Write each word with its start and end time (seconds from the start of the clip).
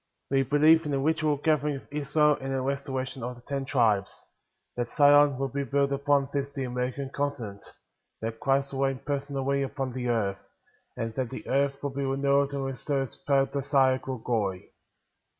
10. 0.29 0.37
We 0.39 0.43
believe 0.45 0.83
in 0.85 0.89
the 0.89 0.97
literal 0.97 1.37
gathering 1.37 1.75
of 1.75 1.87
Israel 1.91 2.33
and 2.37 2.45
in 2.47 2.53
the 2.53 2.61
restoration 2.63 3.21
of 3.21 3.35
the 3.35 3.43
Ten 3.43 3.65
Tribes; 3.65 4.11
that 4.75 4.91
Zion 4.95 5.37
will 5.37 5.47
be 5.49 5.63
built 5.63 5.91
upon 5.91 6.27
this 6.33 6.49
[the 6.55 6.63
American] 6.63 7.11
continent; 7.11 7.61
that 8.19 8.39
Christ 8.39 8.73
will 8.73 8.87
reign 8.87 8.97
personally 9.05 9.61
upon 9.61 9.93
the 9.93 10.07
earth; 10.09 10.39
and, 10.97 11.13
that 11.13 11.29
the 11.29 11.47
earth 11.47 11.83
will 11.83 11.91
be 11.91 12.03
renewed 12.03 12.51
and 12.53 12.65
receive 12.65 12.97
its 12.97 13.15
paradisiacal 13.15 14.17
glory. 14.17 14.71